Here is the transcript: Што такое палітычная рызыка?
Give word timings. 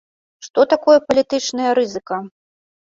Што 0.47 0.65
такое 0.73 0.97
палітычная 1.11 1.71
рызыка? 1.83 2.23